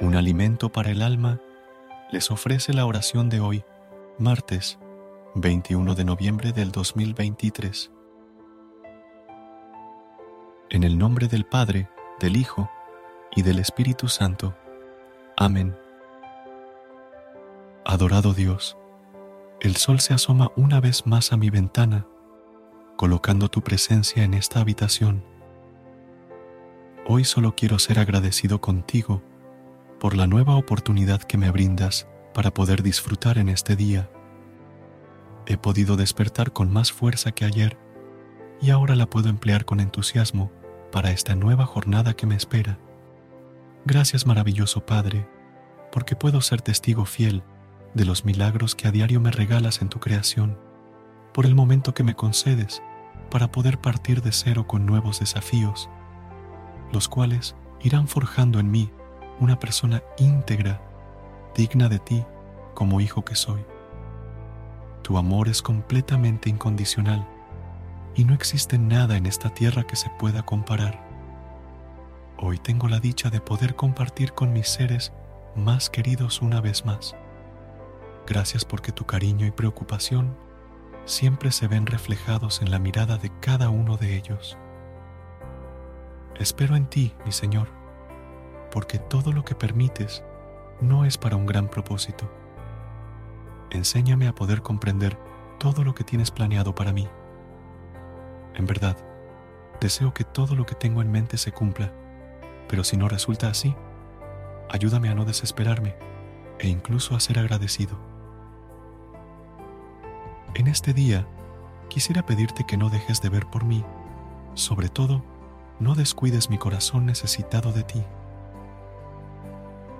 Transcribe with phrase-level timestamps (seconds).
[0.00, 1.40] Un alimento para el alma,
[2.10, 3.64] les ofrece la oración de hoy,
[4.18, 4.78] martes
[5.34, 7.90] 21 de noviembre del 2023.
[10.70, 11.88] En el nombre del Padre,
[12.20, 12.70] del Hijo
[13.34, 14.54] y del Espíritu Santo.
[15.36, 15.76] Amén.
[17.84, 18.76] Adorado Dios,
[19.60, 22.06] el sol se asoma una vez más a mi ventana,
[22.96, 25.24] colocando tu presencia en esta habitación.
[27.06, 29.22] Hoy solo quiero ser agradecido contigo
[30.00, 34.10] por la nueva oportunidad que me brindas para poder disfrutar en este día.
[35.46, 37.78] He podido despertar con más fuerza que ayer
[38.60, 40.52] y ahora la puedo emplear con entusiasmo
[40.92, 42.78] para esta nueva jornada que me espera.
[43.84, 45.26] Gracias maravilloso Padre,
[45.92, 47.42] porque puedo ser testigo fiel
[47.94, 50.58] de los milagros que a diario me regalas en tu creación,
[51.32, 52.82] por el momento que me concedes
[53.30, 55.88] para poder partir de cero con nuevos desafíos,
[56.92, 58.90] los cuales irán forjando en mí
[59.40, 60.80] una persona íntegra,
[61.54, 62.24] digna de ti
[62.74, 63.64] como hijo que soy.
[65.02, 67.26] Tu amor es completamente incondicional
[68.14, 71.04] y no existe nada en esta tierra que se pueda comparar.
[72.38, 75.12] Hoy tengo la dicha de poder compartir con mis seres
[75.54, 77.14] más queridos una vez más.
[78.26, 80.36] Gracias porque tu cariño y preocupación
[81.04, 84.58] siempre se ven reflejados en la mirada de cada uno de ellos.
[86.38, 87.68] Espero en ti, mi Señor,
[88.76, 90.22] porque todo lo que permites
[90.82, 92.30] no es para un gran propósito.
[93.70, 95.16] Enséñame a poder comprender
[95.58, 97.08] todo lo que tienes planeado para mí.
[98.54, 98.98] En verdad,
[99.80, 101.90] deseo que todo lo que tengo en mente se cumpla,
[102.68, 103.74] pero si no resulta así,
[104.68, 105.96] ayúdame a no desesperarme
[106.58, 107.98] e incluso a ser agradecido.
[110.52, 111.26] En este día,
[111.88, 113.82] quisiera pedirte que no dejes de ver por mí,
[114.52, 115.24] sobre todo,
[115.80, 118.04] no descuides mi corazón necesitado de ti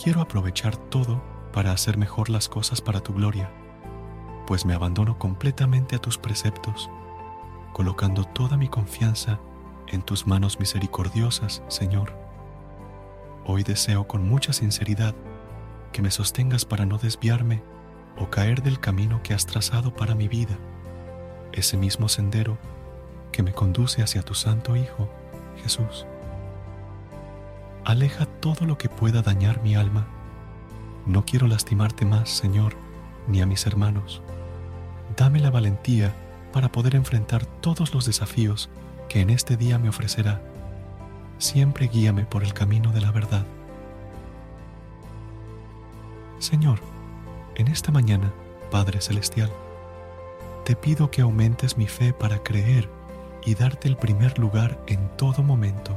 [0.00, 1.20] quiero aprovechar todo
[1.52, 3.50] para hacer mejor las cosas para tu gloria,
[4.46, 6.88] pues me abandono completamente a tus preceptos,
[7.72, 9.40] colocando toda mi confianza
[9.88, 12.14] en tus manos misericordiosas, Señor.
[13.44, 15.14] Hoy deseo con mucha sinceridad
[15.92, 17.62] que me sostengas para no desviarme
[18.18, 20.56] o caer del camino que has trazado para mi vida,
[21.52, 22.56] ese mismo sendero
[23.32, 25.08] que me conduce hacia tu Santo Hijo,
[25.62, 26.06] Jesús
[27.88, 30.06] aleja todo lo que pueda dañar mi alma.
[31.06, 32.74] No quiero lastimarte más, Señor,
[33.26, 34.20] ni a mis hermanos.
[35.16, 36.14] Dame la valentía
[36.52, 38.68] para poder enfrentar todos los desafíos
[39.08, 40.42] que en este día me ofrecerá.
[41.38, 43.46] Siempre guíame por el camino de la verdad.
[46.40, 46.80] Señor,
[47.54, 48.34] en esta mañana,
[48.70, 49.50] Padre Celestial,
[50.66, 52.90] te pido que aumentes mi fe para creer
[53.46, 55.96] y darte el primer lugar en todo momento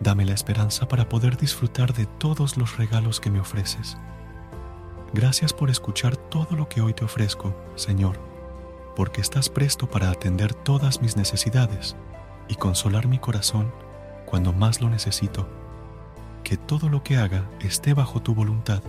[0.00, 3.96] Dame la esperanza para poder disfrutar de todos los regalos que me ofreces.
[5.14, 8.18] Gracias por escuchar todo lo que hoy te ofrezco, Señor,
[8.94, 11.96] porque estás presto para atender todas mis necesidades
[12.48, 13.72] y consolar mi corazón
[14.26, 15.48] cuando más lo necesito.
[16.44, 18.82] Que todo lo que haga esté bajo tu voluntad.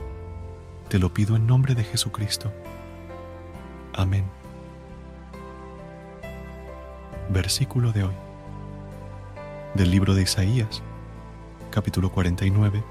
[0.89, 2.51] Te lo pido en nombre de Jesucristo.
[3.93, 4.25] Amén.
[7.29, 8.13] Versículo de hoy.
[9.73, 10.83] Del libro de Isaías
[11.77, 12.83] capítulo 49,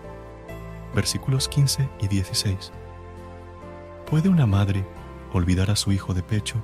[0.94, 2.70] versículos 15 y 16.
[4.08, 4.86] ¿Puede una madre
[5.32, 6.54] olvidar a su hijo de pecho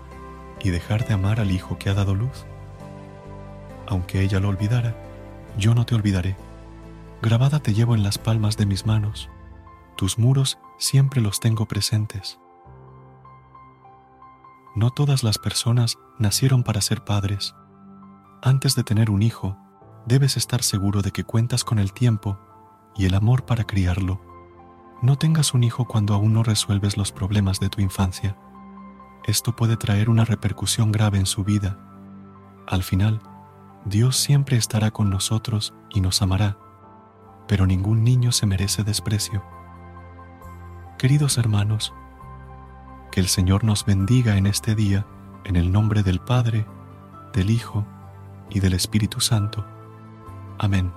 [0.63, 2.47] y dejar de amar al hijo que ha dado luz?
[3.89, 4.95] Aunque ella lo olvidara,
[5.59, 6.37] yo no te olvidaré.
[7.23, 9.29] Grabada te llevo en las palmas de mis manos.
[9.97, 12.39] Tus muros siempre los tengo presentes.
[14.77, 17.57] No todas las personas nacieron para ser padres.
[18.43, 19.57] Antes de tener un hijo,
[20.07, 22.39] debes estar seguro de que cuentas con el tiempo
[22.97, 24.21] y el amor para criarlo.
[25.03, 28.37] No tengas un hijo cuando aún no resuelves los problemas de tu infancia.
[29.25, 31.79] Esto puede traer una repercusión grave en su vida.
[32.67, 33.21] Al final,
[33.85, 36.57] Dios siempre estará con nosotros y nos amará,
[37.49, 39.43] pero ningún niño se merece desprecio.
[40.99, 41.93] Queridos hermanos,
[43.11, 45.07] que el Señor nos bendiga en este día,
[45.45, 46.67] en el nombre del Padre,
[47.33, 47.85] del Hijo
[48.51, 49.67] y del Espíritu Santo.
[50.59, 50.93] Amén.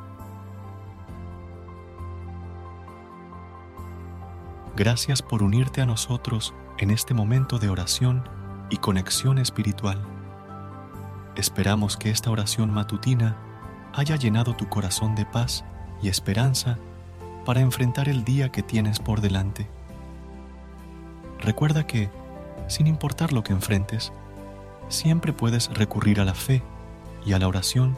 [4.76, 8.28] Gracias por unirte a nosotros en este momento de oración
[8.70, 10.02] y conexión espiritual.
[11.36, 13.38] Esperamos que esta oración matutina
[13.94, 15.64] haya llenado tu corazón de paz
[16.02, 16.78] y esperanza
[17.46, 19.70] para enfrentar el día que tienes por delante.
[21.40, 22.10] Recuerda que,
[22.68, 24.12] sin importar lo que enfrentes,
[24.90, 26.64] siempre puedes recurrir a la fe
[27.26, 27.98] y a la oración